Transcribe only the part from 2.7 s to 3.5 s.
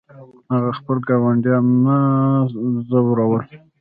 ځورول.